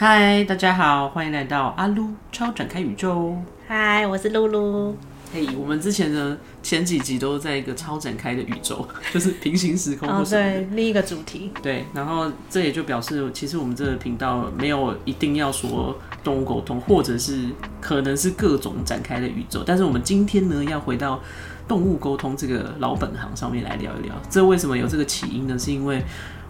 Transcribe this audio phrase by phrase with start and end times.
[0.00, 3.36] 嗨，大家好，欢迎来到阿撸超展开宇宙。
[3.66, 4.96] 嗨，我是露露。
[5.32, 10.36] 嘿，hey, 我们之前的前几集都在一个超展开的宇宙， 就是平行时空或是。
[10.36, 11.50] 哦，对，另一个主题。
[11.60, 17.46] 对，然后这也就表示，其实我们这个频道没有一定要说动物沟通，或者是
[17.80, 19.64] 可能是各种展开的宇宙。
[19.66, 21.20] 但是我们今天呢，要回到
[21.66, 24.14] 动物沟通这个老本行上面来聊一聊。
[24.30, 25.58] 这为什么有这个起因呢？
[25.58, 26.00] 是因为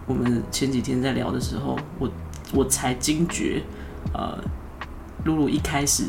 [0.05, 2.07] 我们前几天在聊的时候，我。
[2.53, 3.61] 我才惊觉，
[4.13, 4.37] 呃，
[5.25, 6.05] 露露一开始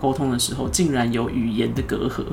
[0.00, 2.24] 沟通的时候，竟然有语言的隔阂。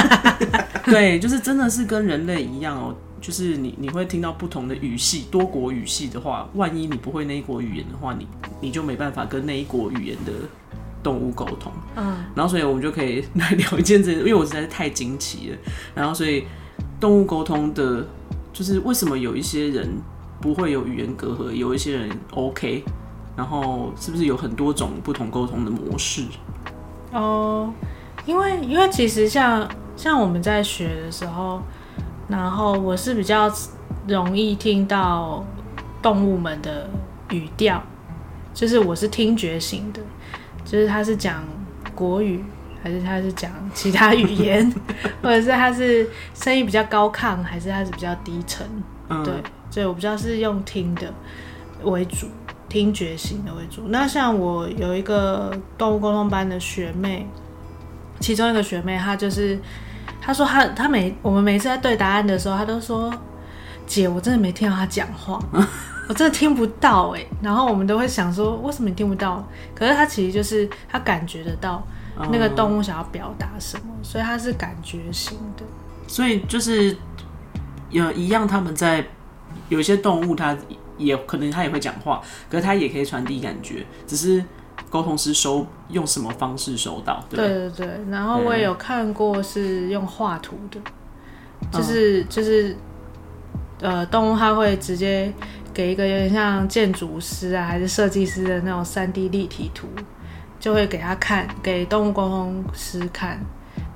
[0.84, 8.28] 对，就是真的是跟人类一样哦，就是你你会听到不同的语系，多国语系的话，万一你不会那一国语言的话，你
[8.60, 10.32] 你就没办法跟那一国语言的
[11.02, 11.72] 动物沟通。
[11.96, 15.56] 嗯，然后所以我们就可以来聊一件这，因为我实在是太惊奇了。
[15.94, 16.44] 然后所以
[17.00, 18.06] 动物沟通的，
[18.52, 19.88] 就是为什么有一些人。
[20.44, 22.84] 不会有语言隔阂，有一些人 OK，
[23.34, 26.26] 然后是不是有很多种不同沟通的模式？
[27.12, 27.72] 哦，
[28.26, 31.62] 因为因为其实像像我们在学的时候，
[32.28, 33.50] 然后我是比较
[34.06, 35.42] 容易听到
[36.02, 36.90] 动物们的
[37.30, 37.82] 语调，
[38.52, 40.02] 就是我是听觉型的，
[40.62, 41.42] 就是他是讲
[41.94, 42.44] 国语，
[42.82, 44.70] 还是他是讲其他语言，
[45.22, 48.66] 或者是他是声音比较高亢，还是他是比较低沉？
[49.08, 49.32] 嗯、对。
[49.74, 51.12] 所以我比较是用听的
[51.82, 52.28] 为主，
[52.68, 53.82] 听觉型的为主。
[53.88, 57.26] 那像我有一个动物沟通班的学妹，
[58.20, 59.58] 其中一个学妹，她就是
[60.20, 63.12] 她说她她每我们每次在对答案的时候，她都说
[63.84, 65.42] ：“姐，我真的没听到她讲话，
[66.08, 69.44] 我真的听不到哎。”然后我们都会想说：“为什么你听不到？”
[69.74, 71.84] 可是她其实就是她感觉得到
[72.30, 75.64] 那个动物想要表达什么，所以她是感觉型的。
[76.06, 76.96] 所以就是
[77.90, 79.04] 有一样，他们在。
[79.74, 80.56] 有一些动物，它
[80.96, 84.42] 也可能它也会讲话，可是它也可以传递感觉，只是
[84.88, 87.22] 沟通师收用什么方式收到。
[87.28, 90.78] 对对，对对，然后我也有看过是用画图的，
[91.60, 92.76] 嗯、就是就是
[93.80, 95.32] 呃，动物它会直接
[95.72, 99.88] 给一个有点像建筑师啊还是设计师的那种三 D 立体图，
[100.60, 103.40] 就会给他看，给动物沟通师看。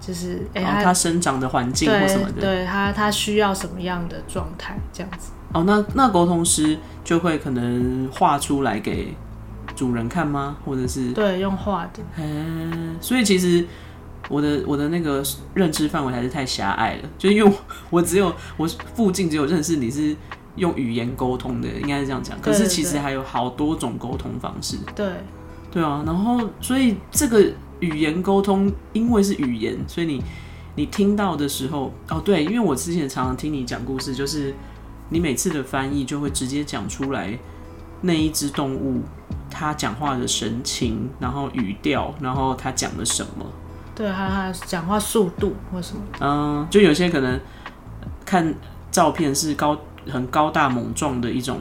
[0.00, 5.33] 就是哎，它生长的环境或什么的，对它它需要什么样的状态这样子。
[5.53, 9.14] 哦，那那沟通师就会可能画出来给
[9.75, 10.56] 主人看吗？
[10.64, 12.03] 或者是对用画的？
[12.16, 13.66] 嗯，所以其实
[14.28, 15.22] 我的我的那个
[15.54, 17.56] 认知范围还是太狭隘了，就是因为我，
[17.91, 20.14] 我只有我附近只有认识你是
[20.56, 22.38] 用语言沟通的，应该是这样讲。
[22.41, 24.76] 可是其实还有好多种沟通方式。
[24.94, 25.06] 对
[25.70, 27.53] 对啊，然后所以这个。
[27.80, 30.20] 语言沟通，因为是语言，所以你
[30.75, 34.53] 你听到的时候，哦，对，因为我之前常常听你讲故事，就是
[35.09, 37.39] 你每次的翻译就会直接讲出来
[38.01, 39.03] 那一只动物
[39.51, 43.47] 它讲话的神情，然后语调，然后它讲了什么，
[43.95, 47.41] 对，还有它讲话速度或什么，嗯，就有些可能
[48.25, 48.55] 看
[48.91, 49.77] 照片是高
[50.09, 51.59] 很高大猛壮的一种。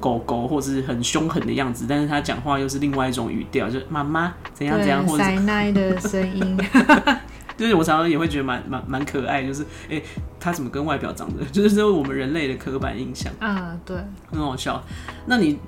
[0.00, 6.58] 狗狗或者是很凶狠的样子，但是他讲话又是另外一种语调，就妈妈怎样怎样，或者奶奶的声音，
[7.56, 10.02] 就是我常常也会觉得蛮蛮蛮可爱，就是哎，
[10.38, 13.96] 他、欸、怎么跟外表长得， 就是说我们人类的刻板印象啊，对，
[14.30, 14.82] 很好笑。
[15.26, 15.58] 那你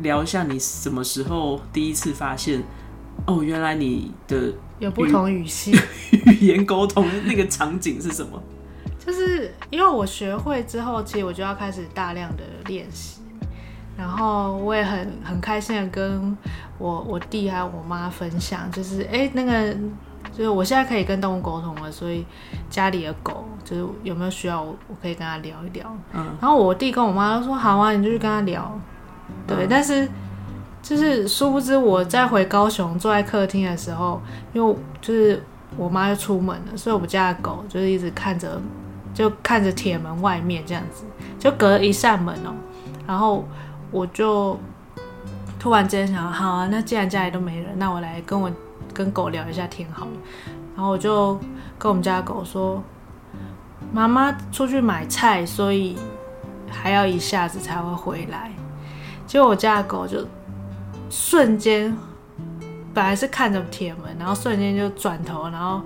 [0.00, 2.62] 聊一下，你什么时候第一次发现，
[3.26, 5.72] 哦，原来你的有不同语系
[6.26, 8.42] 语言沟通那个场景是什么？
[8.98, 13.20] 就是因为我学会之后，其实我就要开始大量的练习。
[13.96, 16.36] 然后我也很很开心的跟
[16.76, 19.74] 我我弟还有我妈分享，就是哎那个
[20.36, 22.26] 就是我现在可以跟动物沟通了，所以
[22.68, 25.86] 家里的狗就是有没有需要我我可以跟他聊一聊。
[26.12, 28.78] 嗯，然后我弟跟我妈都说好啊，你就去跟他聊。
[29.46, 30.08] 对，嗯，但是
[30.82, 34.20] 就是殊不知我在回高雄坐在客厅的时候，
[34.52, 35.42] 因为就是
[35.76, 38.60] 我妈就出门了，所以我们家的狗就是一直看着
[39.14, 41.04] 就看着铁门外面这样子，
[41.38, 42.52] 就隔一扇门哦，
[43.06, 43.42] 然后。
[43.92, 44.58] 我就
[45.60, 48.50] 突然之间想，好啊，那既然家里都没人，那我来跟我
[48.96, 50.12] 跟狗聊一下天好了。
[50.74, 51.38] 然后我就
[51.78, 52.82] 跟我们家的狗说，
[53.92, 55.98] 妈妈出去买菜，所以
[56.70, 58.50] 还要一下子才会回来。
[59.26, 60.26] 结果我家的狗就
[61.10, 61.94] 瞬间，
[62.94, 65.82] 本来是看着铁门，然后瞬间就转头，然后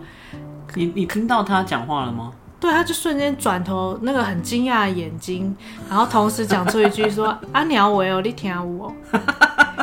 [0.74, 2.32] 你你听到他讲话了吗？
[2.60, 5.56] 对，他就瞬间转头，那个很惊讶的眼睛，
[5.88, 8.92] 然后同时讲出一句说：“啊，鸟我哦，你听我。”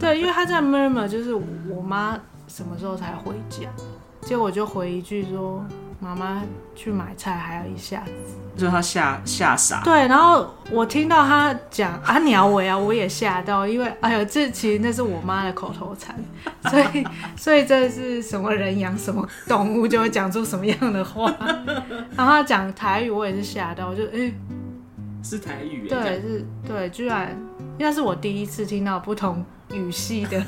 [0.00, 2.18] 对，因为他在 murmur，就是我妈
[2.54, 3.68] 什么时候才回家？
[4.20, 5.66] 结果我就回一句说
[5.98, 6.40] ：“妈妈
[6.76, 8.12] 去买菜还要一下子，
[8.56, 9.82] 就他吓吓傻。
[9.82, 16.14] 对，然后我听到他讲啊鸟尾啊，我也吓到，因为哎呦，这其实那是我妈的口头禅，
[16.70, 17.04] 所以
[17.36, 21.34] 所以这是什么人养什么动物就会讲出什么样的话。
[22.16, 24.34] 然后他讲台语，我也是吓到，我就哎，欸、
[25.24, 25.88] 是台语。
[25.88, 27.36] 对，是，对，居然
[27.78, 30.42] 应该是我第一次听到不同语系的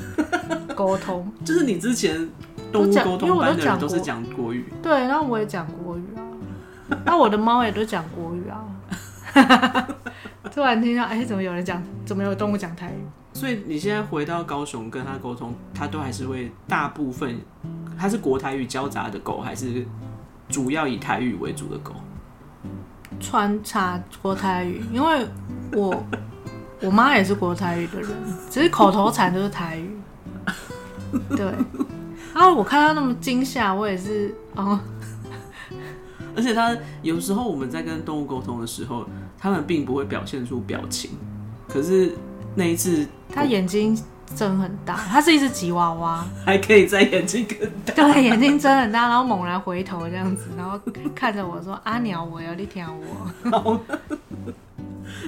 [0.75, 2.29] 沟通， 就是你之前。
[2.69, 6.19] 动物沟通班的人都是讲国语，对，然后我也讲国语啊，
[7.05, 8.59] 那我的猫也都讲国语啊。
[10.51, 11.81] 突然听到，哎、欸，怎么有人讲？
[12.05, 13.05] 怎么有动物讲台语？
[13.31, 17.39] 所以你现在回到高雄跟他沟通，他都还是会大部分，
[17.97, 19.85] 他是国台语交杂的狗，还是
[20.49, 21.93] 主要以台语为主的狗？
[23.21, 25.25] 穿插国台语，因为
[25.71, 26.03] 我
[26.81, 28.09] 我妈也是国台语的人，
[28.49, 29.97] 只是口头禅就是台语，
[31.35, 31.45] 对。
[32.33, 34.79] 然后我看他那么惊吓，我也是哦。
[36.35, 39.03] 而且他有时候我们在跟动物沟通的时候，
[39.39, 41.11] 他们并不会表现出表情。
[41.67, 42.15] 可是
[42.53, 43.99] 那一次，他眼睛
[44.35, 47.93] 睁很大，他是一只吉娃娃，还可以在眼睛更大。
[47.95, 50.79] 对，眼睛睁很大，然后猛然回头这样子，然后
[51.15, 53.81] 看着我说：“阿鸟，我要你听我。”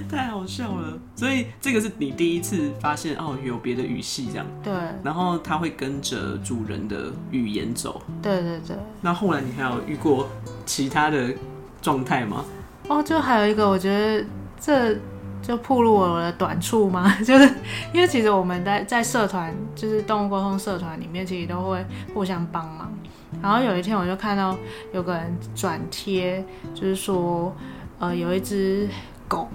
[0.08, 4.46] 太好笑了，所以这个是你第一次发现哦，有别的语系这样。
[4.62, 4.72] 对。
[5.02, 8.02] 然后它会跟着主人的语言走。
[8.22, 8.76] 对对对。
[9.00, 10.28] 那后来你还有遇过
[10.64, 11.32] 其他的
[11.80, 12.44] 状态吗？
[12.88, 14.24] 哦，就还有一个，我觉得
[14.60, 14.96] 这
[15.42, 17.48] 就暴露我的短处嘛， 就是
[17.94, 22.92] 因为其实我们在在社团，就是动物沟通社团里面，其实都会互相帮忙。
[23.40, 24.58] 然后有一天我就看到
[24.92, 26.44] 有个人转贴，
[26.74, 27.54] 就是说，
[28.00, 28.88] 呃，有一只
[29.28, 29.48] 狗。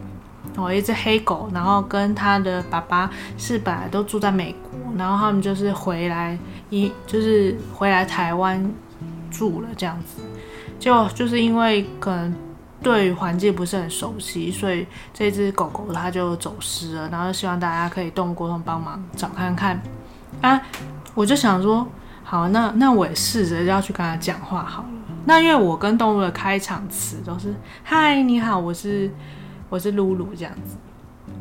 [0.58, 6.38] 我一只黑狗，然后跟他的爸爸是本来都住在美国，然后他们就是回来
[6.70, 8.72] 一就是回来台湾
[9.30, 10.22] 住了这样子，
[10.80, 12.34] 就就是因为可能
[12.82, 19.82] 对环境不是很熟悉，所以这只狗狗它就走失了，然后希望大家可以动物沟通帮忙找看看
[20.42, 20.62] 啊，
[21.14, 21.86] 我就想说
[22.24, 24.90] 好，那那我也试着要去跟他讲话好了。
[25.26, 27.54] 那因为我跟动物的开场词都是
[27.84, 29.12] 嗨，你好，我是。
[29.70, 30.76] 我是露露这样子，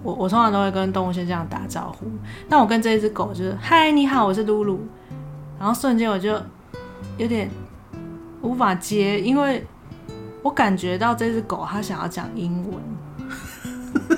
[0.03, 2.07] 我我通常都会跟动物先这样打招呼。
[2.49, 4.81] 那我跟这一只狗就是嗨，你好，我是露露。
[5.59, 6.41] 然后瞬间我就
[7.17, 7.49] 有点
[8.43, 9.65] 无法接，因为
[10.43, 12.83] 我感觉到这只狗它想要讲英文。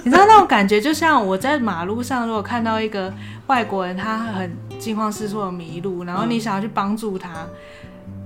[0.05, 3.13] 你知道那种感觉，就像我在马路上如果看到一个
[3.49, 7.47] 外国人，他很惊慌失措的迷路，然后你想要去帮助他，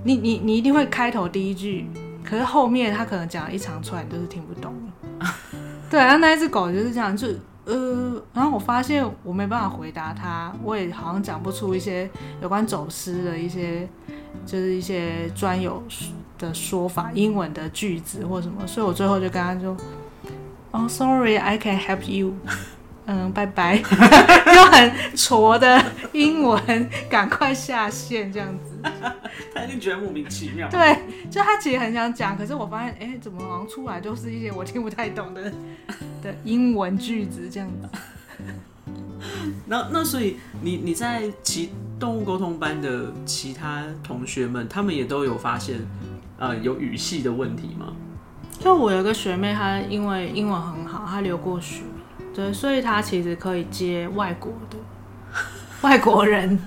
[0.03, 1.87] 你你你一定会开头第一句，
[2.23, 4.73] 可是后面他可能讲了一长串，你都是听不懂。
[5.91, 7.27] 对，然后那一只狗就是这样，就
[7.65, 12.09] 呃，然后我发现我没办法回答他，我也好像讲不出一些
[12.41, 13.87] 有关走失的一些，
[14.45, 15.83] 就是一些专有
[16.39, 19.75] 的说法，英文的句子或什么，所以我最后就跟他说，
[20.71, 22.33] 哦，sorry，I can help you。
[23.05, 23.75] 嗯，拜拜，
[24.55, 25.83] 用很挫的
[26.13, 28.70] 英文，赶快下线这样子。
[29.53, 30.69] 他一定觉得莫名其妙。
[30.69, 30.99] 对，
[31.29, 35.51] 就他其实很想讲，可是我发现，哎、欸，怎么好像出来都是一些我听不太懂的
[36.21, 37.89] 的英文句子这样子。
[39.67, 41.69] 那那所以你你在其
[41.99, 45.79] 动物沟通班的其他同学们，他们也都有发现，
[46.37, 47.93] 呃，有语系的问题吗？
[48.59, 51.83] 就我有个学妹，她因为英文很好，她留过学。
[52.33, 54.77] 对，所以她其实可以接外国的
[55.81, 56.59] 外国人，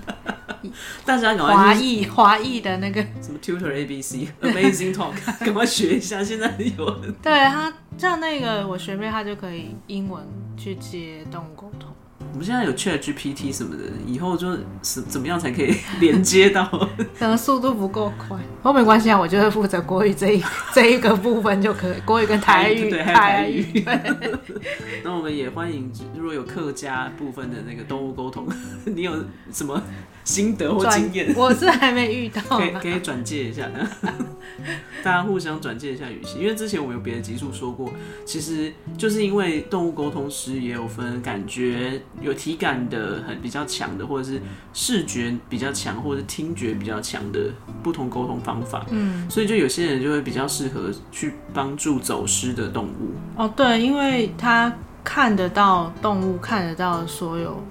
[1.04, 5.12] 大家华裔华裔的那个什么 Tutor ABC Amazing Talk，
[5.44, 6.90] 赶快学一下，现在有。
[7.22, 10.22] 对他像那个我学妹，她就可以英文
[10.56, 11.90] 去接动物沟通。
[12.32, 14.50] 我们现在有 Chat GPT 什么的，以后就
[14.82, 16.66] 是怎么样才可以连接到？
[17.16, 20.42] 可能速度不够快，不过没关系啊，我就是负责国语这一
[20.72, 23.62] 这一个部分就可以，国语跟台语，对，台语。
[23.80, 24.64] 对。
[25.04, 28.48] 那我们也欢迎，如果有客家部分的那个动物沟通，
[28.86, 29.12] 你有
[29.52, 29.80] 什么？
[30.24, 33.86] 心得或经验，我是还没遇到， 可以可以转介一下的，
[35.04, 36.38] 大家互相转介一下语气。
[36.38, 37.92] 因为之前我们有别的集数说过，
[38.24, 44.40] 其实就是因为动物沟通师也有分感觉有体感的很比较强的，或者是
[44.72, 47.50] 视觉比较强，或者是听觉比较强的
[47.82, 48.86] 不同沟通方法。
[48.90, 53.12] 嗯，所以就有些人就会比较适合去帮助走失的动物。
[53.36, 54.72] 哦，对，因为他
[55.04, 57.62] 看得到动物，看得到所有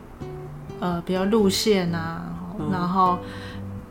[0.80, 2.30] 呃，比较路线啊。
[2.72, 3.18] 然后，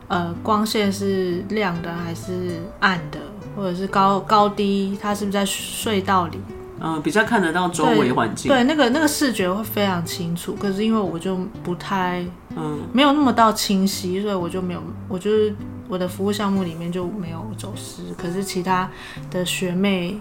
[0.07, 3.19] 呃，光线是亮的还是暗的，
[3.55, 6.39] 或者是高高低，它是不是在隧道里？
[6.85, 8.51] 嗯，比较看得到周围环境。
[8.51, 10.53] 对，那个那个视觉会非常清楚。
[10.59, 12.25] 可是因为我就不太，
[12.57, 15.55] 嗯，没有那么到清晰，所以我就没有，我就是
[15.87, 18.89] 我的服务项目里面就没有走私，可是其他
[19.31, 20.19] 的学妹，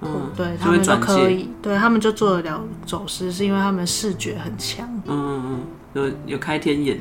[0.00, 4.88] 嗯，对他们都可以，对他们就做得了走私，是因为他们视觉很强。
[5.04, 5.60] 嗯嗯嗯，
[5.94, 6.98] 有有开天眼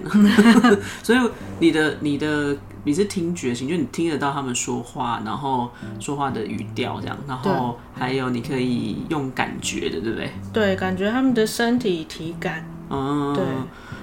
[1.03, 1.19] 所以
[1.59, 10.31] 你的你的你是听觉型，就你听得到他们说话，然后说话的语调这样，然后还有你可以用感觉的，对不对？
[10.53, 12.65] 对，感觉他们的身体体感。
[12.89, 13.43] 嗯，对，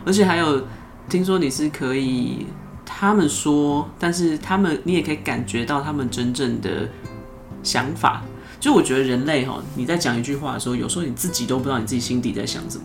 [0.04, 0.62] 而且还有
[1.08, 2.46] 听说你是可以。
[2.86, 6.86] 他们说，但是他们你也可以感觉到他们真正的
[7.62, 8.22] 想法。
[8.60, 12.84] 就我觉得人类哈，你在讲一句话的时候，有时候你自己都不知道你自己心底在想什么，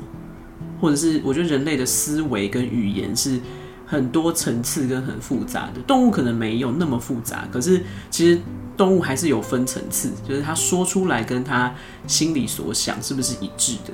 [0.79, 3.39] 或者是我觉得人类的思维跟语言是
[3.85, 5.81] 很多层次跟很复杂的。
[5.87, 8.39] 动物可能没有那么复杂，可是其实
[8.75, 11.73] 动物还是有分层次，就是他说出来跟他
[12.07, 13.93] 心里所想是不是一致的？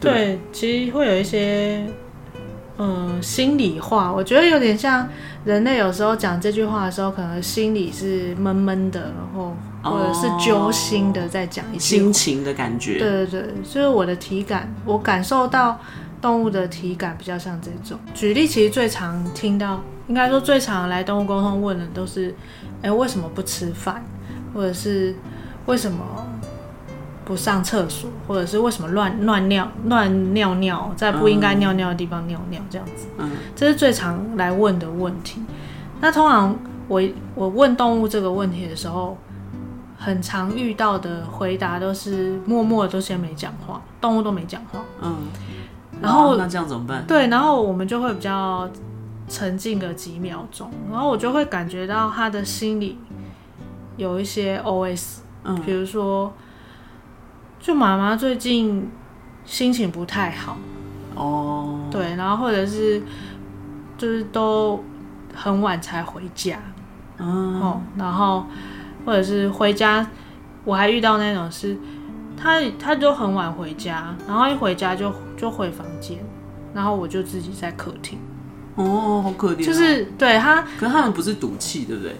[0.00, 1.86] 对，对，其实会有一些。
[2.76, 5.08] 嗯，心里话，我觉得有点像
[5.44, 12.98] 人类有时候讲这句话的时候，可能心里是闷闷的，然后或者是揪心的，在讲一些心情的感觉。
[12.98, 15.78] 对对对，就是我的体感，我感受到
[16.24, 17.98] 动物的体感比较像这种。
[18.14, 22.34] 举例，其实最常听到，应该说最常来动物沟通问的都是，
[22.80, 24.02] 哎，为什么不吃饭？
[24.54, 25.14] 或者是
[25.66, 25.98] 为什么？
[27.26, 35.42] 不上厕所，或者是为什么乱乱尿、乱尿尿，在不应该尿尿的地方尿尿这样子，嗯，这是最常来问的问题。
[36.02, 36.54] 那通常
[36.86, 37.02] 我
[37.34, 39.16] 我问动物这个问题的时候，
[39.96, 45.16] 很常遇到的回答都是默默的都先没讲话，动物都没讲话，嗯，
[46.00, 47.04] 然后那这样怎么办？
[47.06, 48.68] 对，然后我们就会比较
[49.28, 52.98] 沉静个几秒钟，然后我就会感觉到他的心里
[53.96, 56.32] 有一些 OS，嗯，比如说。
[57.60, 58.90] 就妈妈最近
[59.46, 60.54] 心情不太好
[61.14, 61.90] 哦，oh.
[61.90, 63.02] 对，然后或者是
[63.96, 64.84] 就是都
[65.34, 66.58] 很晚才回家
[67.18, 67.26] ，oh.
[67.26, 68.44] 哦，然后
[69.06, 70.06] 或者是回家，
[70.66, 71.74] 我还遇到那种是，
[72.36, 76.18] 他他就很晚回家，然后一回家就就回房间，
[76.74, 78.18] 然后我就自己在客厅，
[78.76, 82.16] 哦，oh, 好可怜哦，就是对他，可是他们不是赌气，对不对？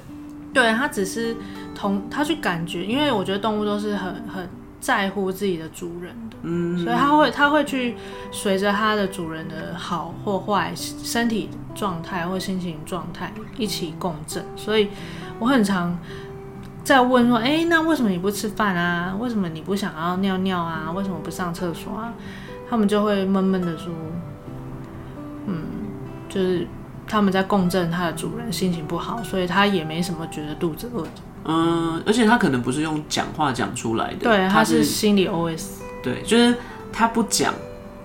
[0.53, 1.37] 对，他只是
[1.75, 4.49] 同他去感觉，因为我觉得动物都是很很。
[4.81, 7.95] 在乎自己的主人的，嗯，所以他会他会去
[8.31, 14.45] 随着他的主人的好或坏身体状态或心情状态一起共振。
[14.57, 14.89] 所以
[15.39, 15.99] 我很常
[16.85, 19.17] 在问说，哎、欸，那为什么你不吃饭啊？
[19.19, 20.93] 为什么你不想要尿尿啊？
[20.95, 22.13] 为什么不上厕所啊？
[22.69, 23.91] 他们就会闷闷的说，
[25.47, 25.63] 嗯，
[26.29, 26.67] 就是
[27.07, 31.07] 他们在共振他的主人心情不好，所以他也没什么觉得肚子饿。
[31.47, 36.55] 嗯，而且他可能不是用讲话讲出来的，对，他是心里 OS，对，就是
[36.93, 37.53] 他不讲，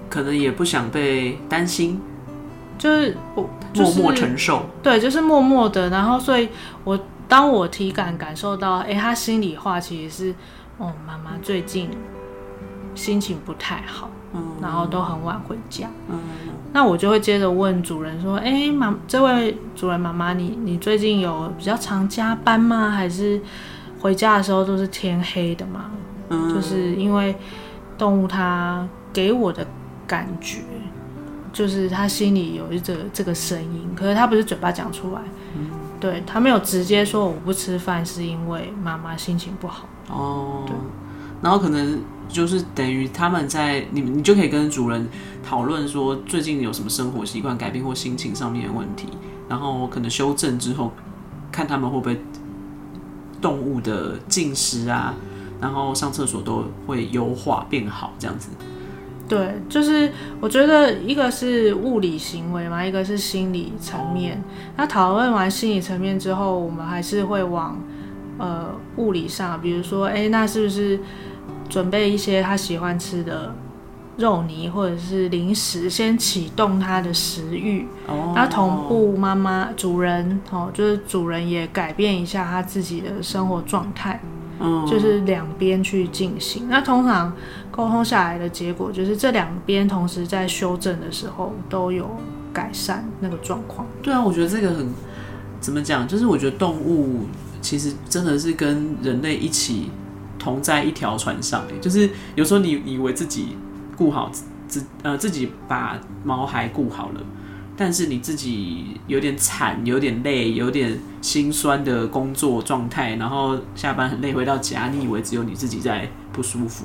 [0.09, 2.01] 可能也不想被担心，
[2.77, 5.89] 就是我、就是、默默承受，对，就是默默的。
[5.89, 6.50] 然后，所以
[6.83, 10.36] 我当我体感感受到，哎、欸，他心里话其实是，
[10.79, 11.89] 哦，妈妈最近
[12.95, 16.19] 心情不太好，嗯，然后都很晚回家，嗯。
[16.71, 22.91] 那我就会接着问主人说：“哎，妈，这位主人妈妈，你你最近有比较常加班吗？
[22.91, 23.41] 还是
[24.00, 25.89] 回家的时候都是天黑的吗？
[26.29, 27.36] 嗯，就是因为
[27.98, 29.65] 动物它给我的
[30.05, 30.62] 感觉，
[31.51, 35.21] 就是它心里有一个这个声音，可是它不是嘴巴讲出来，
[35.55, 39.85] 嗯，对，他没有直接说我不吃饭是因为妈妈心情不好。
[40.09, 40.75] 哦，对，
[41.41, 45.09] 然后可能。”就是等于他们在你，你就可以跟主人
[45.43, 49.07] 讨论说最近有什么生活习惯改变或心情上面的问题，
[49.47, 50.91] 然后可能修正之后，
[51.51, 52.21] 看他们会不会
[53.41, 55.15] 动物的进食啊，
[55.59, 58.49] 然后上厕所都会优化变好这样子。
[59.29, 64.43] 对，就是我觉得一个是物理行为嘛，一个是心理层面。
[64.75, 67.79] 那讨论完心理层面之后，我们还是会往
[68.38, 71.00] 呃物理上，比如说，哎，那是不是？
[71.69, 73.53] 准备一些他喜欢吃的
[74.17, 77.86] 肉泥或者是零食，先启动他的食欲。
[78.07, 84.19] 哦，那同步妈妈主人哦，就是主人也改变一下他自己的生活状态。
[84.59, 86.67] 嗯，就是两边去进行。
[86.69, 87.33] 那通常
[87.71, 92.09] 沟通下来的结果，就是这两边同时在修正的时候都有
[92.53, 93.87] 改善那个状况。
[94.01, 94.87] 对啊，我觉得这个很
[95.59, 96.07] 怎么讲？
[96.07, 97.25] 就是我觉得动物
[97.61, 99.89] 其实真的是跟人类一起。
[100.41, 103.57] 同在一条船上，就是有时候你以为自己
[103.97, 104.31] 顾好
[104.69, 107.19] 自呃自己把毛孩顾好了，
[107.79, 116.83] 但是你自己有点惨、有点累、有点心酸的工作状态，然后下班很累回到家，你以为只有你自己在不舒服，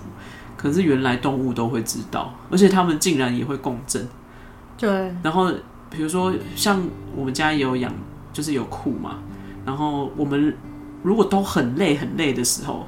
[0.57, 4.09] 可是原来动物都会知道，而且它们竟然也会共振。
[4.79, 5.13] 对。
[5.21, 5.51] 然后
[5.91, 6.81] 比如说像
[7.17, 7.93] 我们家也有养，
[8.33, 9.19] 就是有库嘛。
[9.67, 10.57] 然后我们
[11.03, 12.87] 如果都很累很累的时候，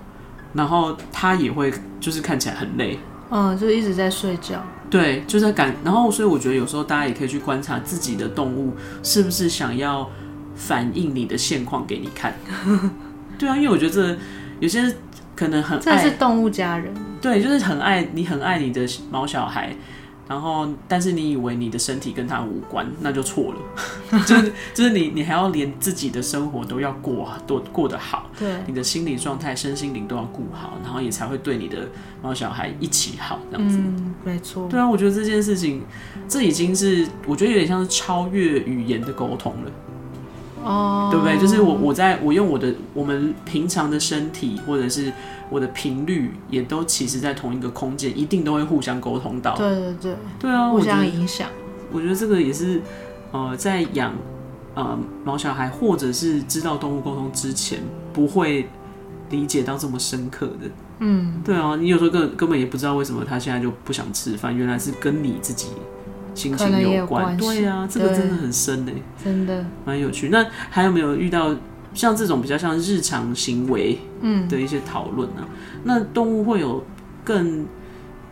[0.53, 4.63] 然后它也会就是看起来很累，嗯，就一直在睡觉。
[4.89, 10.09] 对，就在感，然后所以我觉得有时候大家也可以去观察自己的动物是不是想要
[10.55, 12.35] 反映你的现况给你看。
[13.39, 14.17] 对啊，因为我觉得这
[14.61, 14.95] 有些
[15.35, 16.95] 可能很爱，这是动物家人。
[17.21, 19.75] 对，就是很爱你，很爱你的毛小孩。
[20.29, 24.21] 然后，但是你以为你的身体跟他无关，那就错了。
[24.27, 28.29] 就是就是你，你还要连自己的生活都要过，都过得好。
[28.39, 31.89] 对，你的心理状态、身心灵都要顾好，然后也才会对你的
[32.23, 33.79] 猫小孩一起好，这样子。
[33.79, 34.69] 嗯，没错。
[34.69, 35.83] 对啊，我觉得这件事情，
[36.29, 39.71] 这已经是我觉得有点像是超越语言的沟通了。
[40.67, 41.39] 哦，对不对？
[41.39, 45.13] 就是我，我在我用我的我们平常的身体，或者是
[45.49, 49.57] 我的频率，也都其实，在同一个空间，一定都会互相沟通到。
[49.57, 51.49] 对对对，对啊，互相影响。
[51.93, 52.83] 我觉得这个也是，
[53.33, 54.13] 呃，在养
[54.75, 57.79] 呃毛小孩，或者是知道动物沟通之前，
[58.13, 58.69] 不会
[59.31, 60.71] 理解到这么深刻的。
[60.99, 65.69] 嗯，对啊，你有时候根根本也不知道为什么他现在就不想吃饭，原来是跟你自己。
[66.37, 68.93] 心情有关，对啊，这个真的很深呢，
[69.25, 70.29] 真的蛮有趣。
[70.29, 71.57] 那还有没有遇到
[71.95, 75.43] 像这种比较像日常行为嗯的一些讨论呢？
[75.85, 76.85] 那动物会有
[77.25, 77.67] 更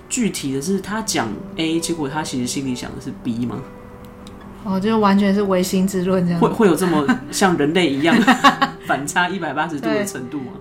[0.09, 3.57] 具体的是，他讲 A，结果他其实心里想的是 B 吗？
[4.65, 6.41] 哦，就完全是唯心之论这样。
[6.41, 8.15] 会会有这么 像人类一样
[8.87, 10.53] 反差一百八十度的程度吗？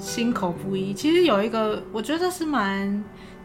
[0.00, 0.94] 心口不一。
[0.94, 3.02] 其实有一个，我觉得是蛮。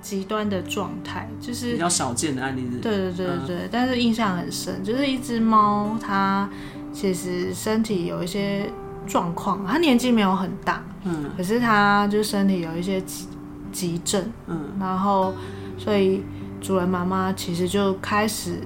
[0.08, 6.50] 极端的状态就是比较少见的案例是，对对对对，嗯、但是印象很深，就是一只猫，它
[6.94, 8.72] 其实身体有一些
[9.06, 13.28] 状况，它年纪没有很大，嗯，可是它就身体有一些急
[13.74, 15.34] 急症，嗯，然后
[15.78, 16.24] 所以
[16.62, 18.62] 主人妈妈其实就开始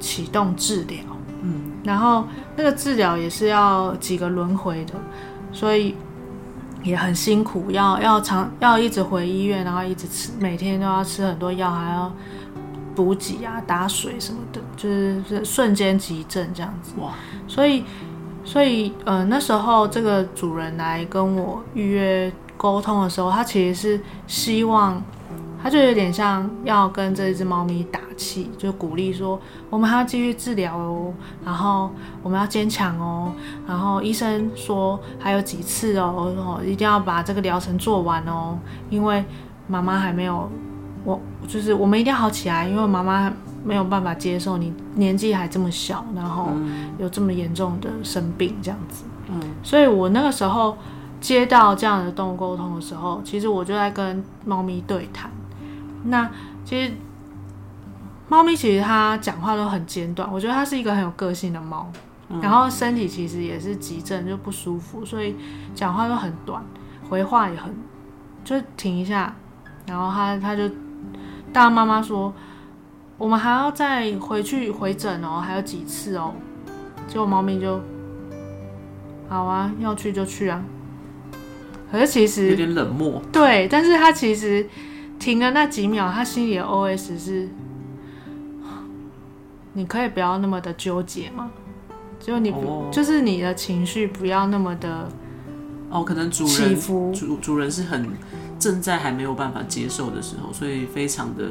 [0.00, 0.98] 启动治疗，
[1.42, 2.24] 嗯，然后
[2.56, 4.94] 那个治疗也是要几个轮回的，
[5.52, 5.94] 所以。
[6.82, 12.12] 也很辛苦，要要常要一直回医院，然后一直吃，每天都要吃很多药，还要
[12.94, 16.92] 补给啊、打水什么的，就是是瞬间急症这样子。
[17.00, 17.12] 哇！
[17.46, 17.84] 所以
[18.44, 25.02] 所以呃那时候这个主人来跟我预约沟通的时候，他其实是希望。
[25.62, 29.40] 他就有点像要跟这只猫咪打气，就鼓励说，
[29.70, 31.12] 我们还要继续治疗哦，
[31.44, 31.90] 然后
[32.22, 33.32] 我们要坚强哦，
[33.66, 38.58] 然后医生说还有几次哦，一定要把这个疗程做完哦，
[38.90, 39.24] 因为
[39.66, 40.50] 妈妈还没有，
[41.04, 43.32] 我就是我们一定要好起来，因为妈妈
[43.64, 46.50] 没有办法接受你年纪还这么小，然后
[46.98, 49.04] 有这么严重的生病这样子。
[49.28, 50.76] 嗯，所以我那个时候
[51.20, 55.30] 接到这样的动物沟通的时候，其实我就在跟猫咪对谈。
[56.08, 56.30] 那
[56.64, 56.92] 其实，
[58.28, 61.90] 猫咪其实它讲话都很简短，我觉得它是一个很有个性的猫，
[62.28, 65.34] 嗯、然后身体其实也是急症，就不舒服，所以
[65.74, 66.62] 讲话都很短，
[67.08, 67.74] 回话也很，
[68.44, 69.34] 就停一下，
[69.86, 70.70] 然后它它就
[71.52, 72.32] 大妈妈说，
[73.16, 76.34] 我们还要再回去回诊哦，还有几次哦，
[77.06, 77.80] 结果猫咪就，
[79.28, 80.62] 好啊，要去就去啊，
[81.90, 84.68] 可是其实有点冷漠，对，但是它其实。
[85.18, 87.48] 停了那几秒，他心里的 OS 是：
[89.72, 91.50] 你可以不要那么的纠结吗？
[92.20, 92.92] 就你不，oh.
[92.92, 95.08] 就是你的情绪不要那么的
[95.88, 96.76] 哦，可能主人
[97.12, 98.10] 主主人是很
[98.58, 101.44] 正在还没有办法接受的时候，所以非常的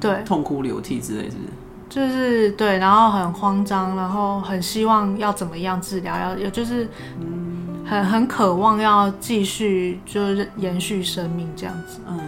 [0.00, 1.48] 对痛哭流涕之类，是不是？
[1.88, 6.88] 就是对，然后很慌张，然后很希望要怎么样治疗，要有就是
[7.20, 12.18] 嗯，很很渴望要继续就是延续生命这样子，嗯。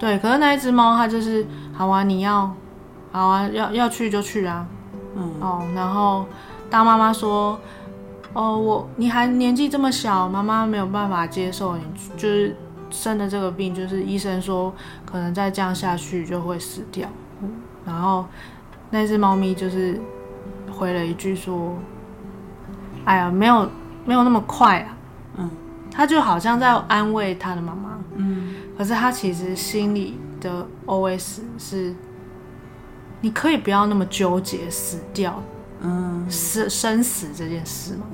[0.00, 2.50] 对，可是那一只猫它就是好啊，你要
[3.12, 4.66] 好啊，要要去就去啊，
[5.14, 5.30] 嗯。
[5.40, 6.24] 哦，然后
[6.70, 7.60] 当妈妈说，
[8.32, 11.82] 哦我你还年纪这么小，妈妈没有办法接受你
[12.16, 12.56] 就是
[12.90, 14.72] 生的这个病，就是医生说
[15.04, 17.06] 可能再这样下去就会死掉，
[17.42, 17.50] 嗯，
[17.84, 18.24] 然后
[18.88, 20.00] 那只猫咪就是
[20.72, 21.76] 回了一句说，
[23.04, 23.68] 哎呀，没有
[24.06, 24.96] 没有那么快啊，
[25.36, 25.50] 嗯，
[25.90, 28.49] 它就好像在安慰它的妈妈，嗯。
[28.80, 31.94] 可是他其实心里的 OS 是：
[33.20, 35.42] 你可以不要那么纠结死掉，
[35.82, 38.06] 嗯，生生死这件事吗？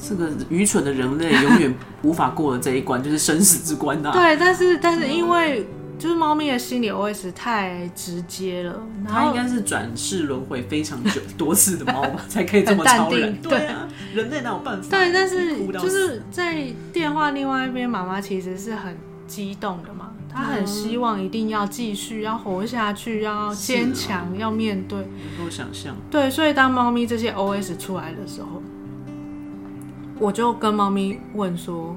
[0.00, 4.12] 这个愚蠢的人类永远无法过的这一关，就是生死之关啊。
[4.14, 5.66] 对，但是但是因为
[5.98, 13.36] 就是猫咪的心理 OS 太直接了，它应该是转世轮回非常久多次的猫吧，才可以这么超人。
[13.42, 14.90] 对啊，人类哪有办法？
[14.96, 18.96] 对，但是就是在电话另外一边，妈妈其实是很。
[19.26, 24.98] 激动的嘛，他很希望一定要继续，要活下去，要坚强，哦、要面对。
[24.98, 25.94] 能够想象。
[26.10, 28.62] 对，所以当猫咪这些 OS 出来的时候，
[30.18, 31.96] 我就跟猫咪问说：“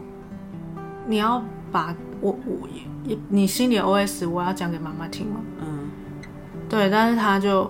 [1.07, 2.67] 你要把我我
[3.05, 5.89] 也你心里 OS 我要讲给妈妈听吗？”嗯，
[6.69, 7.69] 对，但是他就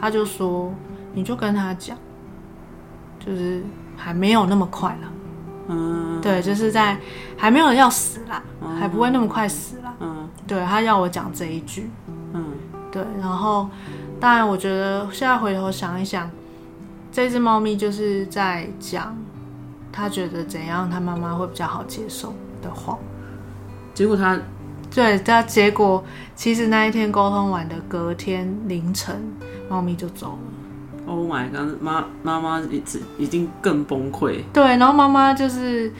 [0.00, 0.72] 他就说
[1.12, 1.96] ：“你就跟他讲，
[3.18, 3.62] 就是
[3.96, 5.12] 还没有那么快了。”
[5.70, 6.98] 嗯，对，就是在
[7.36, 9.94] 还没有要死啦，嗯、还不会那么快死啦。
[10.00, 11.88] 嗯，对，他要我讲这一句。
[12.34, 12.44] 嗯，
[12.90, 13.68] 对，然后
[14.18, 16.28] 当然，我觉得现在回头想一想。
[17.12, 19.16] 这只猫咪就是在讲，
[19.90, 22.96] 他觉得怎样，他妈妈会比较好接受的话。
[23.92, 24.38] 结果他，
[24.94, 26.04] 对，他结果
[26.36, 29.20] 其实那一天沟通完的隔天凌晨，
[29.68, 30.38] 猫咪就走了。
[31.06, 31.80] Oh my god！
[31.80, 34.42] 妈妈妈一直一定更崩溃。
[34.52, 35.92] 对，然后妈妈就是，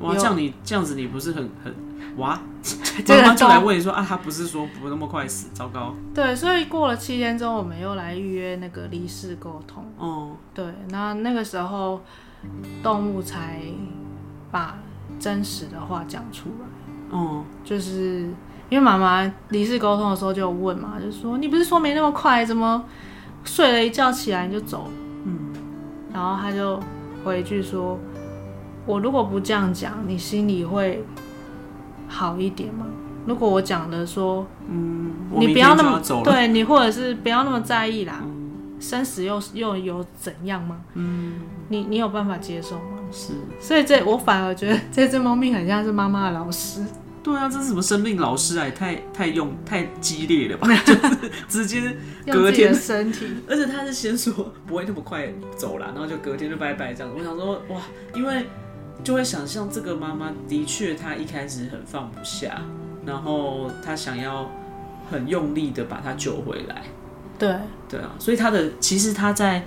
[0.00, 1.74] 哇，这样你这样子你不是很很
[2.16, 2.38] 哇？
[3.08, 5.94] 妈妈就来问你说啊，他不是说不那么快死，糟糕。
[6.14, 9.84] 对，所以过了七天之后，我们又来预约那个离世沟通。
[9.98, 12.00] 哦、嗯，对，那那个时候
[12.82, 13.60] 动物才
[14.52, 14.78] 把
[15.18, 16.66] 真实的话讲出来。
[17.10, 18.20] 哦、嗯，就是
[18.68, 22.84] 因为妈妈离世沟通的时候就有问嘛，就说你不是说没那么快，怎么
[23.44, 24.88] 睡了一觉起来你就走？
[25.24, 25.38] 嗯，
[26.12, 26.80] 然后他就
[27.24, 27.98] 回一句说，
[28.86, 31.04] 我如果不这样讲，你心里会。
[32.06, 32.86] 好一点吗？
[33.26, 40.76] 如果我讲的说，嗯，你不要那么对你，或者是不要那么在意啦，嗯、生死又又有怎样吗？
[40.92, 42.98] 嗯，你你有办法接受吗？
[43.10, 46.84] 是，所以这我反而觉得这只猫咪很像是妈妈的老师。
[47.24, 48.70] 对啊，这是什么生命老师啊？
[48.70, 50.68] 太太用太激烈了吧？
[50.86, 51.96] 就是直接
[52.30, 57.18] 隔天的身体，而且他是先说不会那么快走了，然后就隔天就拜拜这样子。
[57.18, 57.80] 我想说哇，
[58.14, 58.44] 因为。
[59.02, 62.62] 就会想象这个妈妈的确，她一开始很放不下，
[63.04, 64.50] 然后她想要
[65.10, 66.84] 很用力的把她救回来。
[67.38, 67.54] 对
[67.86, 69.62] 对啊，所以她的其实她在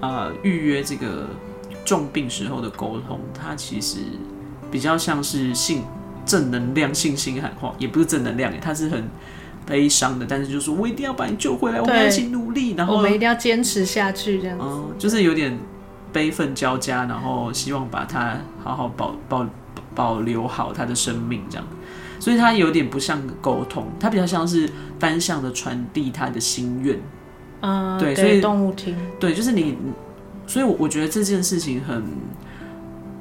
[0.00, 1.28] 呃预约这个
[1.84, 3.98] 重病时候的沟通，她其实
[4.68, 5.84] 比较像是信
[6.24, 9.04] 正能量、信心喊话，也不是正能量，他是很
[9.66, 15.58] 悲伤的，但是就是说我一定要把你救回来，我们要一起努力，然后我们一定要坚持下去，这样子，嗯，就是有点。
[16.12, 19.46] 悲愤交加，然后希望把他好好保保
[19.94, 21.66] 保留好他的生命，这样，
[22.20, 27.00] 所以他有点不像沟通，他比较像是单向的传递他的心愿，
[27.60, 29.74] 嗯，对，所以动物听，对，就是你，
[30.46, 32.04] 所以我我觉得这件事情很，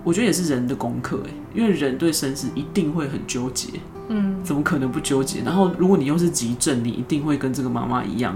[0.03, 3.67] 我觉得也是人的功课，哎，因为人对生死一定会很纠结，
[4.09, 5.41] 嗯，怎么可能不纠结？
[5.41, 8.35] 然后如果你又是急症，你一定会跟这个妈妈一样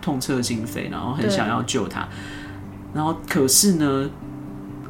[0.00, 2.08] 痛彻心扉，然后很想要救她。
[2.94, 4.10] 然后，可是呢，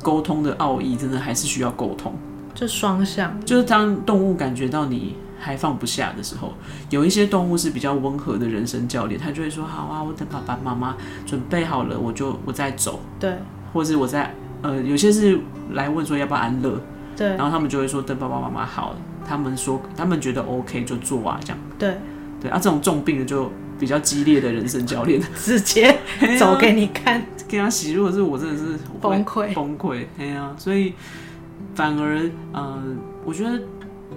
[0.03, 2.13] 沟通的奥义真的还是需要沟通，
[2.55, 3.41] 就双向。
[3.45, 6.53] 就是当动物感觉到你还放不下的时候，
[6.91, 13.33] 有一些动物是比较温和的人生教练，他就会说：“好啊，我等爸爸妈妈准备好了，我就我再走。”对，
[13.73, 15.39] 或者我在呃，有些是
[15.73, 16.81] 来问说要不要安乐，
[17.17, 18.95] 对，然后他们就会说等爸爸妈妈好，
[19.27, 21.59] 他们说他们觉得 OK 就做啊，这样。
[21.79, 21.99] 对，
[22.41, 23.51] 对啊，这种重病的就。
[23.81, 25.99] 比较激烈的人生教练， 直接
[26.39, 27.95] 走给你看， 给他洗。
[27.95, 30.05] 如果是我，真的是崩溃崩溃。
[30.19, 30.93] 哎呀，所以
[31.75, 32.81] 反而，呃，
[33.25, 33.61] 我觉得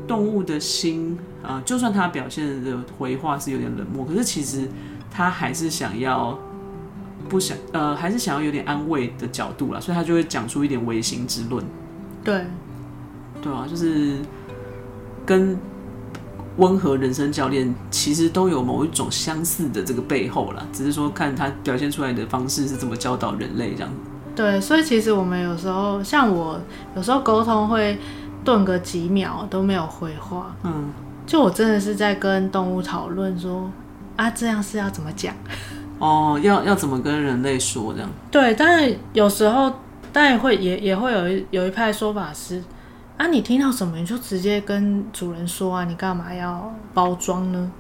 [0.06, 4.70] 动物的心，啊、呃，就算他表现的回话是有点冷漠，可是其实
[5.10, 6.38] 他还是想要
[7.30, 11.64] 不想，呃，还是想要有点安慰的角度啦，所以他就会讲出一点唯心之论。
[12.24, 12.46] 对，
[13.42, 14.18] 对啊，就是
[15.26, 15.58] 跟。
[16.58, 23.92] 温和人生教练其实都有某一种相似的这个背后啦，只是说看他表现出来的方式是怎么教导人类这样。
[24.34, 26.58] 对，所以其实我们有时候像我
[26.96, 28.00] 有时候沟通会
[28.46, 30.86] 顿个几秒都没有回话，嗯，
[31.28, 33.70] 就我真的是在跟动物讨论说
[34.16, 35.36] 啊，这样是要怎么讲？
[36.00, 38.10] 哦，要要怎么跟人类说这样？
[38.30, 39.72] 对，但是有时候
[40.12, 42.64] 但也会也也会有一有一派说法是。
[43.18, 47.72] 啊，你听到什么你就直接跟主人说啊，你干嘛要包装呢？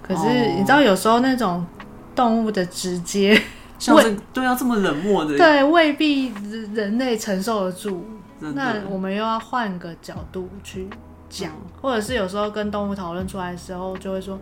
[0.00, 1.66] 可是你知道有时候那种
[2.14, 3.36] 动物的直接，
[3.80, 6.32] 像是对要，这么冷漠的，对，未必
[6.72, 8.06] 人类承受得住。
[8.38, 10.88] 那我们又要换个角度去
[11.28, 11.50] 讲，
[11.82, 14.38] 或者是有时候跟动物讨论出来的时候，就会说，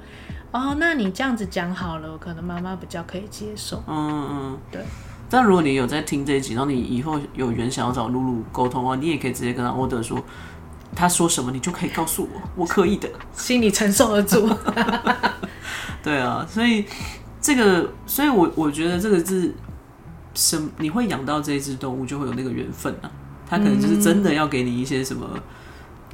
[0.55, 3.83] 哦，那你这样子讲好了，可能妈妈比较可以接受。
[3.88, 4.81] 嗯嗯，对。
[5.29, 10.17] 但如果你有在听这一集，然后你以后有缘想要找露露沟通的话，你也可以直接跟他 order 说，
[10.95, 14.49] 他说什么你就可以告诉我，我可以的，心里承受得住。
[16.05, 16.85] 对啊，所以
[17.40, 19.53] 这个，所以我我觉得这个是
[20.35, 23.11] 什，你会养到这一只动物，就会有那个缘分啊。
[23.45, 25.29] 他可能就是真的要给你一些什么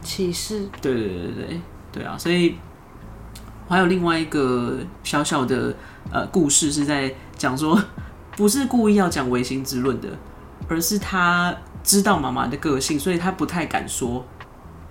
[0.00, 0.66] 启示。
[0.80, 1.60] 对对对对对
[1.92, 2.16] 对啊！
[2.16, 2.56] 所以
[3.70, 5.74] 还有另外一个小小的
[6.12, 7.80] 呃故事，是在讲说。
[8.36, 10.08] 不是故意要讲唯心之论的，
[10.66, 14.24] 而是他知道妈妈的个性，所以他不太敢说。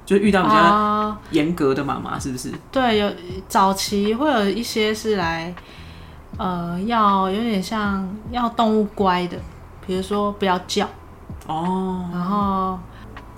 [0.05, 2.51] 就遇到比较严格的妈妈，是不是？
[2.71, 3.11] 对，有
[3.47, 5.51] 早期会有一些是来，
[6.37, 9.37] 呃，要有点像要动物乖的，
[9.87, 10.87] 比如说不要叫
[11.47, 12.77] 哦，然后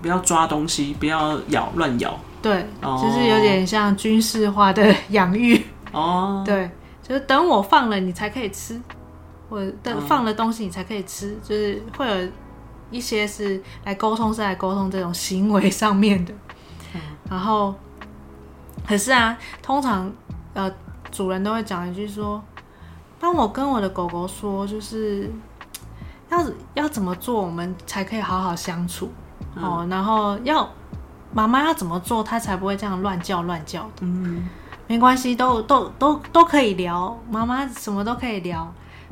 [0.01, 5.63] 不要抓东西，不要咬乱咬，对，哦、就是有点像军事化的养育。
[5.91, 6.69] 哦， 对，
[7.03, 8.81] 就是等我放了你才可以吃，
[9.49, 12.29] 或者等放了东西你才可以吃，嗯、就是会有
[12.89, 16.33] 一些是来沟通，是来沟通这种行为上面的。
[17.29, 17.73] 然后，
[18.85, 20.11] 可是啊，通常
[20.53, 20.69] 呃，
[21.11, 22.43] 主人都会讲一句说
[23.19, 25.31] ：“当我跟我的狗狗说，就是
[26.29, 29.09] 要要怎么做，我们才可以好好相处、
[29.55, 29.87] 嗯、哦。
[29.89, 30.69] 然后要
[31.33, 34.01] 妈妈要怎么做，它才不会这样乱叫乱叫的。
[34.01, 34.47] 嗯，
[34.87, 38.71] 没关系，都都都都可以聊，妈妈什么都可以聊。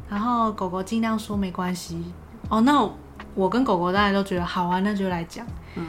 [0.10, 2.14] 然后狗狗尽量说没关系
[2.50, 2.62] 哦。
[2.62, 2.98] 那我，
[3.36, 5.46] 我跟狗狗大家都觉得好啊，那就来讲。
[5.76, 5.88] 嗯，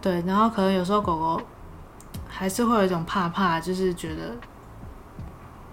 [0.00, 0.22] 对。
[0.26, 1.40] 然后可能有时候狗狗。
[2.34, 4.34] 还是会有一种怕怕，就是觉得，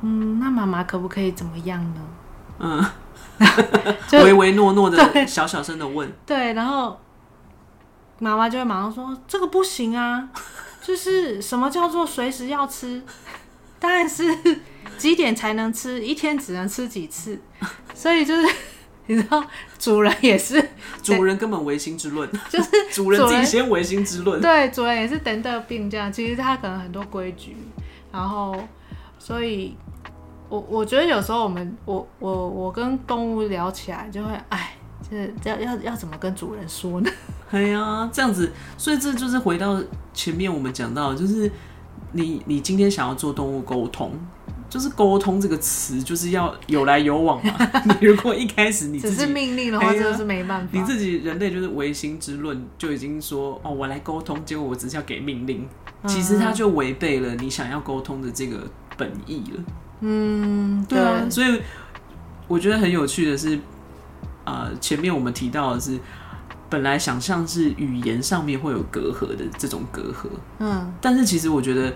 [0.02, 2.02] 嗯，那妈妈可不可以怎么样呢？
[2.60, 2.86] 嗯，
[4.12, 6.12] 唯唯诺诺的，小小声的问。
[6.26, 7.00] 对，然后
[8.19, 10.29] 妈妈就会马上说：“这个不行啊，
[10.82, 13.01] 就是什么叫做随时要吃？
[13.79, 14.23] 当然是
[14.97, 17.39] 几点才能吃，一天只能吃几次。
[17.93, 18.47] 所以就是。”
[19.12, 19.43] 你知道，
[19.79, 20.63] 主人也是，
[21.01, 24.39] 主人根本唯心之论，就是 主人自己先唯心之论。
[24.39, 26.13] 对，主人也是等得病这样。
[26.13, 27.58] 其实他可能很多规矩，
[28.12, 28.55] 然后，
[29.17, 29.75] 所以，
[30.47, 34.75] 我我觉得有时候我们，我我我跟动物聊起来，就会，哎，
[35.10, 37.10] 就是要要要怎么跟主人说呢？
[37.51, 39.81] 哎呀，这样子，所以这就是回到
[40.13, 41.51] 前面我们讲到，就是
[42.13, 44.12] 你你今天想要做动物沟通。
[44.69, 47.51] 就是沟通这个词，就是要有来有往嘛。
[47.99, 50.69] 你如果一开始你自己 只是命令的话，真的是没办法。
[50.71, 55.67] 你自己人类就是唯心之论，就已经说哦，我来沟通，结果我只是要给命令，
[56.05, 58.59] 其实它就违背了你想要沟通的这个
[58.95, 59.63] 本意了。
[60.01, 61.27] 嗯，对啊。
[61.27, 61.59] 所以
[62.47, 63.59] 我觉得很有趣的是，
[64.45, 65.99] 呃，前面我们提到的是，
[66.69, 70.27] 本来想象是语言上面会有隔阂的这种隔阂，
[70.60, 71.93] 嗯，但是其实我觉得。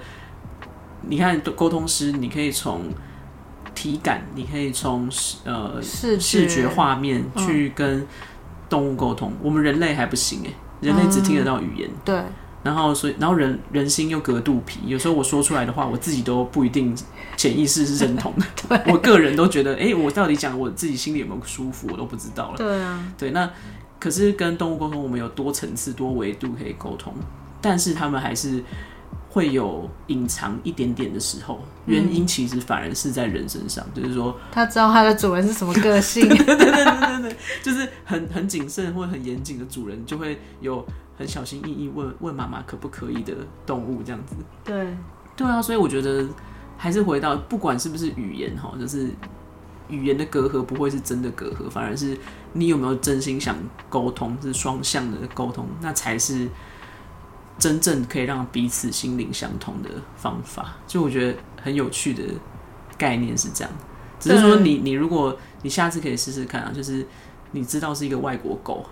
[1.06, 2.84] 你看，沟通师，你可以从
[3.76, 5.10] 体感，你可以从
[5.44, 8.08] 呃视觉画面去跟
[8.70, 9.30] 动物沟通。
[9.32, 11.90] 嗯、我们人类还不行哎，人类只听得到语言。
[11.90, 12.24] 嗯、对。
[12.64, 16.96] 然后，所以，然后人人心又隔肚皮，有时候我说出来的话，我自己都不一定
[17.36, 18.82] 潜意识是认同的。
[18.88, 22.56] 我个人都觉得，哎，我到底讲我自己心里有没有舒服，我都不知道了。
[22.56, 23.06] 对啊。
[23.18, 23.50] 对，那
[24.04, 27.14] 可是跟动物沟通，我们有多层次、多维度可以沟通，
[27.62, 28.62] 但是他们还是。
[29.30, 40.86] 会有隐藏一点点的时候，原因其实反而是在人身上，嗯、就是说他知道他的主人是什么个性， 对对对对对，就是很很谨慎或很严谨的主人，就会有
[41.18, 43.34] 很小心翼翼问问妈妈可不可以的
[43.66, 44.36] 动物这样子。
[44.64, 44.96] 对
[45.36, 46.24] 对啊，所以我觉得
[46.78, 49.10] 还是回到不管是不是语言哈，就是
[49.88, 52.16] 语言的隔阂不会是真的隔阂，反而是
[52.54, 53.56] 你有没有真心想
[53.90, 56.48] 沟通，是双向的沟通，那才是。
[57.60, 62.24] 真正可以让彼此心灵相通的方法，就我觉得很有趣的
[62.98, 63.72] 概念是这样。
[64.20, 67.06] 只是说你，你如果你下次可以试试看啊，就是
[67.52, 68.84] 你知道是一个外国狗，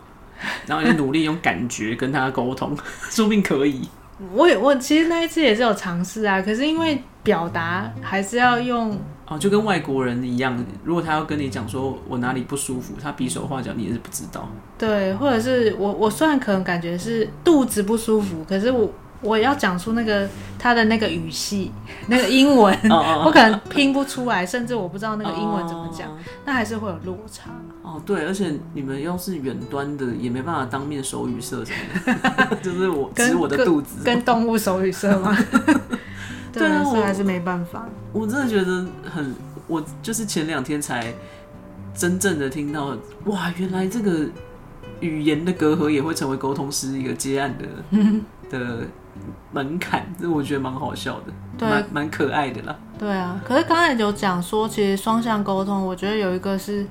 [0.68, 2.78] 然后你努力用感觉跟他沟通，
[3.10, 3.90] 说不定可以。
[4.32, 8.96] 我也我其实那一次也是有尝试啊，可是因为表达还是要用。
[9.32, 14.46] 哦，就跟外国人一样，如果他要跟你讲说我哪里不舒服，他比手画脚，你也是不知道。
[14.78, 18.92] 对，或者是我我虽然可能感觉是肚子不舒服，可是我
[19.22, 20.28] 我要讲出那个
[20.60, 21.72] 他的那个语系，
[22.08, 22.78] 那个英文，
[23.26, 26.10] 我可能拼不出来，甚至我不知道那个英文怎么讲，
[26.44, 27.52] 那还是会有落差。
[27.84, 32.14] 哦，对，而且你们要是远端的，也没办法当面手语社什么
[32.50, 35.38] 的， 就是我指我的肚子，跟动物手语社吗？
[36.54, 37.88] 对啊，我还是没办法。
[38.12, 39.34] 我真的觉得很，
[39.68, 41.14] 我就是前两天才
[41.94, 44.26] 真正的听到，哇，原来这个
[45.00, 48.00] 语言的隔阂也会成为沟通师一个接案的
[48.52, 48.80] 的
[49.54, 52.76] 门槛，这我觉得蛮好笑的，对，蛮蛮可爱的啦。
[53.00, 56.86] 对啊，可是刚才有讲说，其实双向沟通，我觉得有一个是，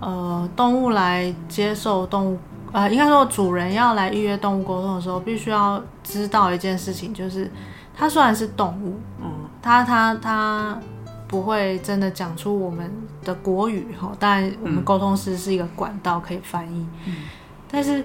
[0.00, 2.38] 呃，动物来接受动物，
[2.72, 7.50] 呃，应该说主人要来预约动物沟通的时候，必须要知道一件事情，就是。
[8.02, 9.30] 它虽然是动物，嗯，
[9.62, 10.76] 它它它
[11.28, 12.90] 不会真的讲出我们
[13.22, 17.14] 的国语哈，当然我们沟通师是一个管道可以翻译，嗯，
[17.70, 18.04] 但是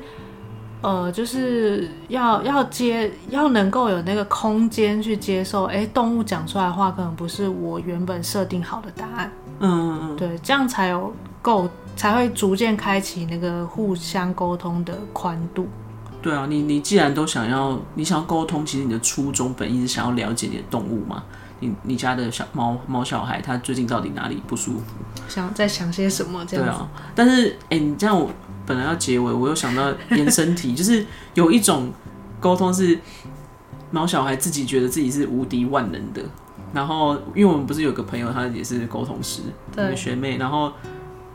[0.84, 9.32] 呃，就是要要接，要能够有那个空间去接受，哎，动物讲出来的话可能不是我原本设定好的答案，
[9.62, 15.68] 嗯嗯嗯，对，这样才有够，才会逐渐开启那个互相沟通的宽度。
[16.28, 21.24] 对啊，你你既然都想要，你想要沟通，其实你的初衷本意是想要了解你的动物嘛。
[21.62, 24.84] 你你家的小猫猫小孩，他最近到底哪里不舒服？
[25.30, 26.44] 想在想些什么？
[26.46, 26.66] 这样。
[26.66, 28.30] 对啊，但是哎、欸，你这样我
[28.66, 31.90] 本来要结尾，我又想到延伸题，就是有一种
[32.42, 33.00] 沟通是
[33.90, 36.22] 猫小孩自己觉得自己是无敌万能的。
[36.74, 40.74] 然后，因为我们不是有个朋友，他也是沟通师，对学妹，然后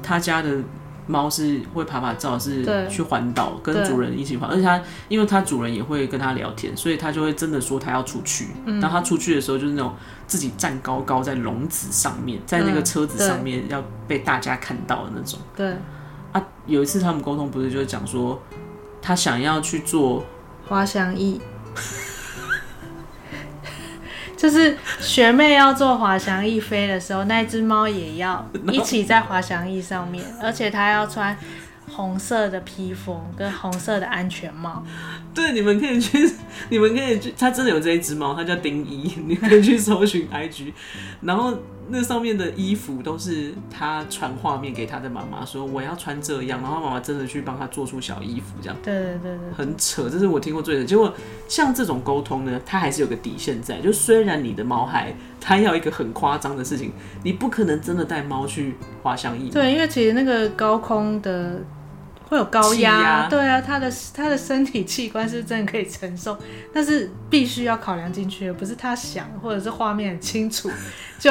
[0.03, 0.59] 他家的。
[1.07, 4.49] 猫是会爬爬照，是去环岛，跟主人一起环。
[4.49, 8.49] 而且它，因为它主人也会跟它聊天，所以它就会真的说它要出去。
[8.81, 9.93] 当它出去的时候，就是那种
[10.27, 15.39] 自己站高高在笼子上面，在那个车子上面要被大家看到的那种。
[15.57, 15.75] 对
[16.33, 18.41] 啊，有一次他们沟通不是就是讲说，
[19.01, 20.25] 他想要去做
[20.69, 21.41] 滑翔翼。
[24.43, 31.39] 就是学妹要做滑翔翼飞的时候，那只猫也要 一起在滑翔翼上面，而且它要穿
[31.93, 34.85] 红色的披风跟红色的安全帽。
[35.35, 36.31] 对，你们可以去，
[36.71, 40.73] 你们可以去，它真的有这一只猫，它叫丁一，你可以去搜寻 IG，
[41.23, 41.57] 然后。
[41.89, 48.77] 那上面的衣服都是他传画面给他的妈妈，说我要穿这样，然后妈妈真的去帮他做出小衣服，这样。
[48.83, 49.53] 对对对对。
[49.55, 50.85] 很扯，这是我听过最的。
[50.85, 51.13] 结果
[51.49, 56.93] 像这种沟通呢，它还是有个底线在，就虽然你的猫孩他要一个很夸张的事情，
[57.25, 59.51] 你不可能真的带猫去滑翔翼。
[59.51, 61.61] 对，因为其实那个高空的。
[62.33, 66.39] 会有高压，对啊，他的他的身体器官是真的可以承受，
[66.73, 70.71] 但是必须要考量进去，不是他想或者是画面很清楚
[71.21, 71.31] 就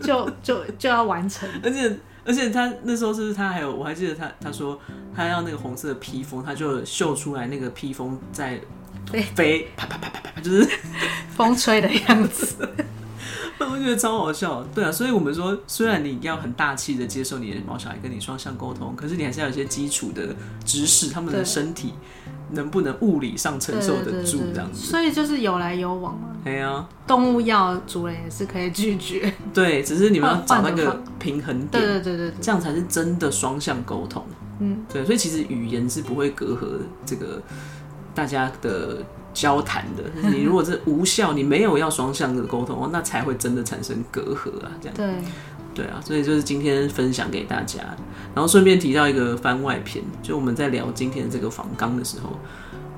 [0.00, 1.46] 就就就要完成。
[1.62, 4.80] 而且而且他那时候是不是他还有我还记得他他说
[5.14, 8.58] 他要那个红色的披风，他就秀出来那个披风在
[9.34, 10.66] 飞，啪啪啪啪啪，就是
[11.36, 12.66] 风吹的样子。
[13.70, 21.94] 我觉得超好笑，对啊，所以我们说，虽然你要很大气的接受你的毛小孩跟你双向沟通，可是你还是要有一些基础的知识，他们的身体
[22.50, 24.78] 能不能物理上承受得住这样子。
[24.78, 26.28] 所以就是有来有往嘛。
[26.44, 29.32] 对啊，动物要主人也是可以拒绝。
[29.52, 34.24] 对，只是你们要找那个平衡点，对对对对，这样才是真的双向沟通。
[34.60, 37.42] 嗯，对，所以其实语言是不会隔阂这个
[38.14, 38.98] 大家的。
[39.32, 44.96] 交谈的，你如果是无效，你没有要双向的沟通，那才会真的产生隔阂啊，这样。
[44.96, 45.14] 对，
[45.74, 47.80] 对啊，所以就是今天分享给大家，
[48.34, 52.30] 然后顺便提到一个番外篇，就我们在聊今天这个访纲的时候，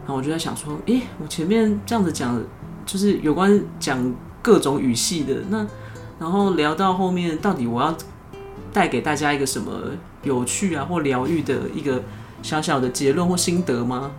[0.00, 2.42] 然后我就在想说，诶、欸，我前面这样子讲，
[2.84, 5.66] 就是有关讲各种语系的，那
[6.18, 7.96] 然后聊到后面，到底我要
[8.72, 9.72] 带给大家一个什么
[10.24, 12.02] 有趣啊或疗愈的一个
[12.42, 14.10] 小小的结论或心得吗？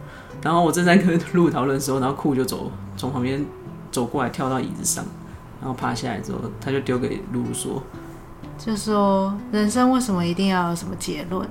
[0.45, 3.43] 然后我正在跟露讨论的时候，然后酷就走从旁边
[3.91, 5.03] 走过来，跳到椅子上，
[5.59, 7.81] 然后趴下来之后，他就丢给露露说
[8.55, 11.49] ：“就说人生为什么一定要有什么结论？”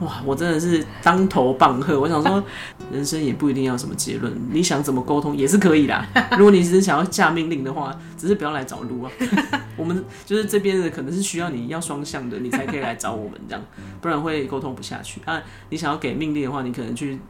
[0.00, 2.00] 哇，我真的是当头棒喝！
[2.00, 2.42] 我想说，
[2.92, 6.04] 人生也不一定要什么结论，你想怎么沟通也是可以啦。
[6.36, 9.10] 如果你只是想要下命令的话，只是不要来找路啊。
[9.78, 13.64] 我们就是这边的，可能是需要你要双向的，你才可以来找我们这样，
[14.00, 15.40] 不然会沟通不下去啊。
[15.70, 17.20] 你想要给命令的话，你可能去。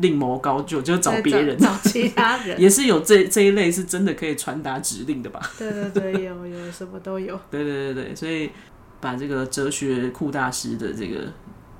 [0.00, 5.40] 另谋高就，就找别人，找其他 人，也是有这这一类是真的可以传达指令的吧？
[5.58, 7.38] 对对对，有有什么都有。
[7.50, 8.50] 对对对对，所以
[9.00, 11.20] 把这个哲学酷大师的这个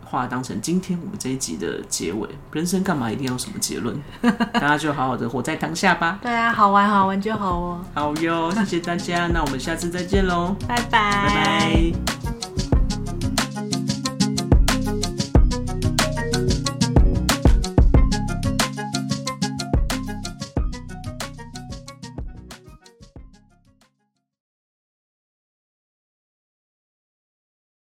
[0.04, 2.28] 话当成今天我们这一集的结尾。
[2.52, 3.96] 人生干嘛一定要什么结论？
[4.52, 6.18] 大家就好好的活在当下吧。
[6.22, 7.85] 对啊，好玩好玩就好哦。
[7.94, 12.39] 好哟，谢谢大家，那我们下次再见喽，拜拜拜拜。